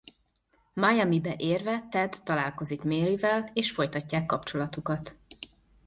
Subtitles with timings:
[0.73, 5.15] Miamibe érve Ted találkozik Maryvel és folytatják kapcsolatukat.